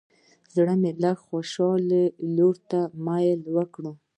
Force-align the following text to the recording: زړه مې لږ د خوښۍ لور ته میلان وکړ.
زړه 0.55 0.73
مې 0.81 0.91
لږ 1.03 1.17
د 1.21 1.21
خوښۍ 1.23 1.81
لور 2.35 2.55
ته 2.69 2.79
میلان 3.05 3.39
وکړ. 3.55 3.83